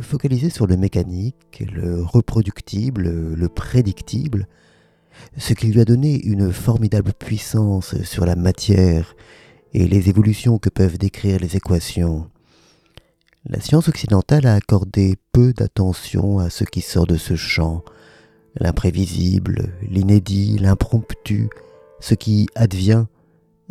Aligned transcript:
focalisé 0.00 0.50
sur 0.50 0.66
le 0.66 0.76
mécanique, 0.76 1.64
le 1.72 2.02
reproductible, 2.02 3.34
le 3.34 3.48
prédictible, 3.48 4.46
ce 5.36 5.54
qui 5.54 5.68
lui 5.68 5.80
a 5.80 5.84
donné 5.84 6.20
une 6.24 6.52
formidable 6.52 7.12
puissance 7.12 8.00
sur 8.02 8.24
la 8.24 8.36
matière 8.36 9.14
et 9.74 9.86
les 9.86 10.08
évolutions 10.08 10.58
que 10.58 10.70
peuvent 10.70 10.98
décrire 10.98 11.38
les 11.40 11.56
équations. 11.56 12.28
La 13.46 13.60
science 13.60 13.88
occidentale 13.88 14.46
a 14.46 14.54
accordé 14.54 15.16
peu 15.32 15.52
d'attention 15.52 16.38
à 16.38 16.48
ce 16.48 16.64
qui 16.64 16.80
sort 16.80 17.06
de 17.06 17.16
ce 17.16 17.34
champ, 17.34 17.82
l'imprévisible, 18.54 19.72
l'inédit, 19.82 20.58
l'impromptu, 20.58 21.48
ce 22.00 22.14
qui 22.14 22.48
advient, 22.54 23.06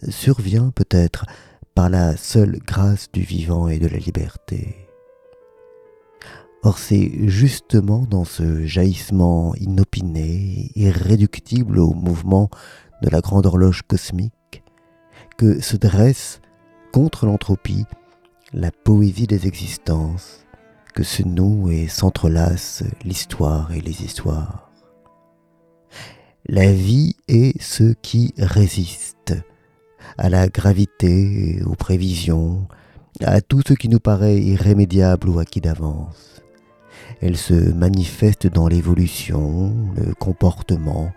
survient 0.09 0.71
peut-être 0.71 1.25
par 1.73 1.89
la 1.89 2.17
seule 2.17 2.59
grâce 2.65 3.11
du 3.13 3.21
vivant 3.21 3.69
et 3.69 3.79
de 3.79 3.87
la 3.87 3.97
liberté. 3.97 4.90
Or 6.63 6.77
c'est 6.77 7.27
justement 7.27 8.05
dans 8.09 8.23
ce 8.23 8.65
jaillissement 8.65 9.55
inopiné, 9.55 10.71
irréductible 10.75 11.79
au 11.79 11.93
mouvement 11.93 12.49
de 13.01 13.09
la 13.09 13.21
grande 13.21 13.47
horloge 13.47 13.81
cosmique, 13.81 14.63
que 15.37 15.59
se 15.59 15.75
dresse 15.75 16.39
contre 16.91 17.25
l'entropie 17.25 17.85
la 18.53 18.71
poésie 18.71 19.27
des 19.27 19.47
existences, 19.47 20.45
que 20.93 21.03
se 21.03 21.23
nouent 21.23 21.71
et 21.71 21.87
s'entrelacent 21.87 22.83
l'histoire 23.03 23.71
et 23.73 23.81
les 23.81 24.03
histoires. 24.03 24.69
La 26.47 26.71
vie 26.71 27.15
est 27.27 27.59
ce 27.61 27.93
qui 28.01 28.33
résiste 28.37 29.33
à 30.17 30.29
la 30.29 30.47
gravité, 30.47 31.61
aux 31.65 31.75
prévisions, 31.75 32.67
à 33.21 33.41
tout 33.41 33.61
ce 33.65 33.73
qui 33.73 33.89
nous 33.89 33.99
paraît 33.99 34.39
irrémédiable 34.39 35.29
ou 35.29 35.39
acquis 35.39 35.61
d'avance. 35.61 36.40
Elle 37.21 37.37
se 37.37 37.53
manifeste 37.53 38.47
dans 38.47 38.67
l'évolution, 38.67 39.73
le 39.95 40.13
comportement, 40.13 41.11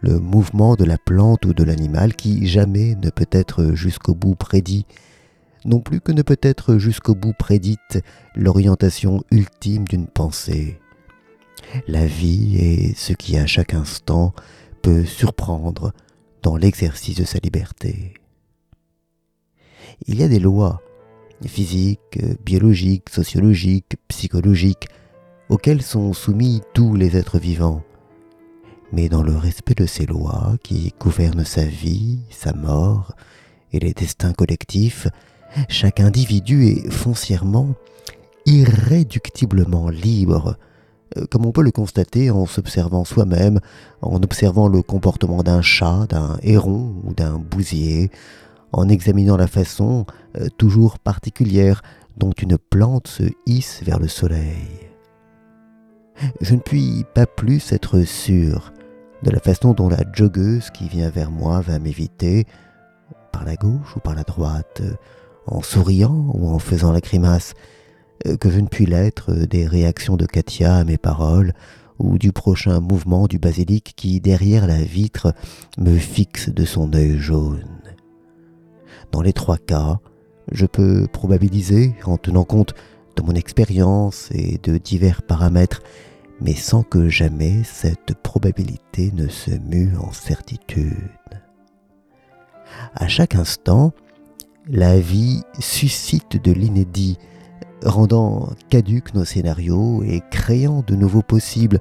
le 0.00 0.18
mouvement 0.18 0.76
de 0.76 0.84
la 0.84 0.98
plante 0.98 1.44
ou 1.46 1.54
de 1.54 1.64
l'animal 1.64 2.14
qui 2.14 2.46
jamais 2.46 2.94
ne 2.96 3.10
peut 3.10 3.28
être 3.30 3.74
jusqu'au 3.74 4.14
bout 4.14 4.34
prédit, 4.34 4.86
non 5.64 5.80
plus 5.80 6.00
que 6.00 6.12
ne 6.12 6.22
peut 6.22 6.40
être 6.42 6.76
jusqu'au 6.76 7.14
bout 7.14 7.32
prédite 7.32 8.00
l'orientation 8.34 9.22
ultime 9.30 9.86
d'une 9.88 10.06
pensée. 10.06 10.78
La 11.88 12.06
vie 12.06 12.56
est 12.56 12.96
ce 12.96 13.12
qui 13.12 13.36
à 13.36 13.46
chaque 13.46 13.74
instant 13.74 14.34
peut 14.82 15.04
surprendre 15.04 15.92
dans 16.42 16.56
l'exercice 16.56 17.16
de 17.16 17.24
sa 17.24 17.38
liberté. 17.38 18.14
Il 20.06 20.20
y 20.20 20.22
a 20.22 20.28
des 20.28 20.38
lois 20.38 20.82
physiques, 21.46 22.18
biologiques, 22.44 23.08
sociologiques, 23.10 23.96
psychologiques, 24.08 24.88
auxquels 25.48 25.82
sont 25.82 26.12
soumis 26.12 26.62
tous 26.72 26.94
les 26.94 27.16
êtres 27.16 27.38
vivants, 27.38 27.82
mais 28.92 29.08
dans 29.08 29.22
le 29.22 29.36
respect 29.36 29.74
de 29.74 29.86
ces 29.86 30.06
lois 30.06 30.54
qui 30.62 30.94
gouvernent 31.00 31.44
sa 31.44 31.64
vie, 31.64 32.20
sa 32.30 32.52
mort 32.52 33.12
et 33.72 33.80
les 33.80 33.92
destins 33.92 34.32
collectifs, 34.32 35.08
chaque 35.68 36.00
individu 36.00 36.66
est 36.66 36.90
foncièrement, 36.90 37.74
irréductiblement 38.46 39.88
libre, 39.88 40.56
euh, 41.16 41.26
comme 41.30 41.46
on 41.46 41.52
peut 41.52 41.62
le 41.62 41.70
constater 41.70 42.30
en 42.30 42.46
s'observant 42.46 43.04
soi-même, 43.04 43.60
en 44.02 44.22
observant 44.22 44.68
le 44.68 44.82
comportement 44.82 45.42
d'un 45.42 45.62
chat, 45.62 46.06
d'un 46.08 46.38
héron 46.42 46.94
ou 47.04 47.14
d'un 47.14 47.38
bousier, 47.38 48.10
en 48.72 48.88
examinant 48.88 49.36
la 49.36 49.46
façon 49.46 50.06
euh, 50.36 50.48
toujours 50.58 50.98
particulière 50.98 51.82
dont 52.16 52.32
une 52.32 52.58
plante 52.58 53.08
se 53.08 53.24
hisse 53.46 53.82
vers 53.84 53.98
le 53.98 54.08
soleil 54.08 54.83
je 56.40 56.54
ne 56.54 56.60
puis 56.60 57.04
pas 57.14 57.26
plus 57.26 57.72
être 57.72 58.02
sûr 58.02 58.72
de 59.22 59.30
la 59.30 59.40
façon 59.40 59.72
dont 59.72 59.88
la 59.88 60.02
joggeuse 60.12 60.70
qui 60.70 60.88
vient 60.88 61.08
vers 61.08 61.30
moi 61.30 61.60
va 61.60 61.78
m'éviter, 61.78 62.46
par 63.32 63.44
la 63.44 63.56
gauche 63.56 63.96
ou 63.96 64.00
par 64.00 64.14
la 64.14 64.22
droite, 64.22 64.82
en 65.46 65.62
souriant 65.62 66.30
ou 66.34 66.48
en 66.48 66.58
faisant 66.58 66.92
la 66.92 67.00
grimace, 67.00 67.54
que 68.40 68.50
je 68.50 68.60
ne 68.60 68.68
puis 68.68 68.86
l'être 68.86 69.32
des 69.32 69.66
réactions 69.66 70.16
de 70.16 70.26
Katia 70.26 70.76
à 70.76 70.84
mes 70.84 70.98
paroles, 70.98 71.52
ou 71.98 72.18
du 72.18 72.32
prochain 72.32 72.80
mouvement 72.80 73.26
du 73.26 73.38
basilic 73.38 73.94
qui, 73.96 74.20
derrière 74.20 74.66
la 74.66 74.82
vitre, 74.82 75.32
me 75.78 75.96
fixe 75.96 76.48
de 76.48 76.64
son 76.64 76.92
œil 76.92 77.18
jaune. 77.18 77.64
Dans 79.12 79.22
les 79.22 79.32
trois 79.32 79.58
cas, 79.58 80.00
je 80.50 80.66
peux 80.66 81.06
probabiliser, 81.06 81.94
en 82.04 82.16
tenant 82.16 82.44
compte 82.44 82.74
de 83.16 83.22
mon 83.22 83.32
expérience 83.32 84.28
et 84.32 84.58
de 84.62 84.76
divers 84.76 85.22
paramètres, 85.22 85.82
mais 86.44 86.54
sans 86.54 86.82
que 86.82 87.08
jamais 87.08 87.62
cette 87.64 88.14
probabilité 88.14 89.10
ne 89.12 89.28
se 89.28 89.50
mue 89.50 89.96
en 89.96 90.12
certitude. 90.12 91.08
À 92.94 93.08
chaque 93.08 93.34
instant, 93.34 93.92
la 94.68 95.00
vie 95.00 95.42
suscite 95.58 96.42
de 96.42 96.52
l'inédit, 96.52 97.18
rendant 97.82 98.50
caduques 98.68 99.14
nos 99.14 99.24
scénarios 99.24 100.02
et 100.04 100.22
créant 100.30 100.82
de 100.86 100.94
nouveaux 100.94 101.22
possibles 101.22 101.80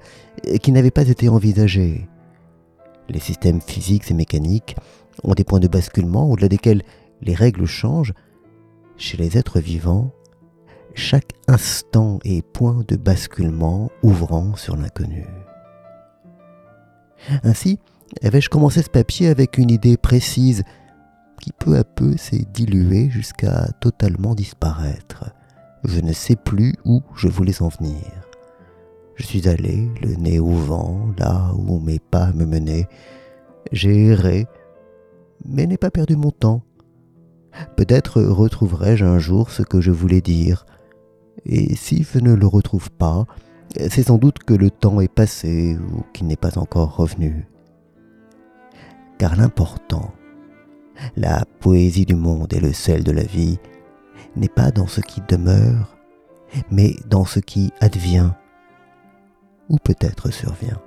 qui 0.62 0.72
n'avaient 0.72 0.92
pas 0.92 1.10
été 1.10 1.28
envisagés. 1.28 2.08
Les 3.10 3.20
systèmes 3.20 3.62
physiques 3.62 4.10
et 4.12 4.14
mécaniques 4.14 4.78
ont 5.24 5.34
des 5.34 5.44
points 5.44 5.60
de 5.60 5.68
basculement 5.68 6.30
au-delà 6.32 6.48
desquels 6.48 6.84
les 7.22 7.36
règles 7.36 7.66
changent. 7.66 8.14
Chez 8.96 9.18
les 9.18 9.38
êtres 9.38 9.60
vivants, 9.60 10.14
chaque 10.94 11.34
instant 11.48 12.20
est 12.24 12.46
point 12.46 12.84
de 12.88 12.96
basculement 12.96 13.90
ouvrant 14.04 14.56
sur 14.56 14.76
l'inconnu. 14.76 15.26
Ainsi, 17.44 17.80
avais-je 18.22 18.50
commencé 18.50 18.82
ce 18.82 18.90
papier 18.90 19.28
avec 19.28 19.58
une 19.58 19.72
idée 19.72 19.98
précise 19.98 20.64
qui 21.42 21.52
peu 21.52 21.78
à 21.78 21.84
peu 21.84 22.16
s'est 22.16 22.46
diluée 22.54 23.10
jusqu'à 23.10 23.68
totalement 23.82 24.36
disparaître. 24.36 25.32
Je 25.84 26.00
ne 26.00 26.14
sais 26.14 26.38
plus 26.38 26.74
où 26.86 27.02
je 27.16 27.28
voulais 27.28 27.62
en 27.62 27.68
venir. 27.68 28.04
Je 29.16 29.26
suis 29.26 29.48
allé, 29.48 29.90
le 30.02 30.16
nez 30.16 30.40
au 30.40 30.52
vent, 30.52 31.08
là 31.18 31.52
où 31.56 31.80
mes 31.80 32.00
pas 32.00 32.32
me 32.32 32.46
menaient. 32.46 32.88
J'ai 33.72 34.08
erré, 34.08 34.48
mais 35.46 35.68
n'ai 35.68 35.78
pas 35.78 35.92
perdu 35.92 36.16
mon 36.16 36.32
temps. 36.32 36.64
Peut-être 37.76 38.22
retrouverai-je 38.22 39.06
un 39.06 39.20
jour 39.20 39.52
ce 39.52 39.62
que 39.62 39.82
je 39.82 39.92
voulais 39.92 40.22
dire, 40.22 40.66
et 41.46 41.76
si 41.76 42.04
je 42.04 42.20
ne 42.20 42.34
le 42.34 42.48
retrouve 42.48 42.92
pas, 42.92 43.26
c'est 43.90 44.04
sans 44.04 44.18
doute 44.18 44.40
que 44.40 44.54
le 44.54 44.70
temps 44.70 45.02
est 45.02 45.14
passé 45.14 45.78
ou 45.78 46.04
qu'il 46.14 46.28
n'est 46.28 46.36
pas 46.36 46.58
encore 46.58 46.96
revenu. 46.96 47.48
Car 49.18 49.36
l'important, 49.36 50.14
la 51.16 51.46
poésie 51.60 52.06
du 52.06 52.16
monde 52.16 52.54
et 52.54 52.60
le 52.60 52.74
sel 52.74 53.04
de 53.04 53.12
la 53.12 53.24
vie, 53.24 53.58
n'est 54.36 54.50
pas 54.50 54.72
dans 54.72 54.88
ce 54.88 55.02
qui 55.02 55.22
demeure, 55.28 55.98
mais 56.72 56.96
dans 57.10 57.26
ce 57.26 57.40
qui 57.40 57.72
advient 57.82 58.32
ou 59.70 59.78
peut-être 59.78 60.32
survient. 60.32 60.82